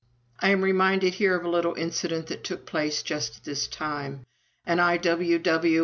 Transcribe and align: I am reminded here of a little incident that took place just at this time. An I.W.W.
I 0.39 0.49
am 0.49 0.63
reminded 0.63 1.13
here 1.13 1.35
of 1.35 1.45
a 1.45 1.49
little 1.49 1.75
incident 1.75 2.25
that 2.25 2.43
took 2.43 2.65
place 2.65 3.03
just 3.03 3.37
at 3.37 3.43
this 3.43 3.67
time. 3.67 4.25
An 4.65 4.79
I.W.W. 4.79 5.79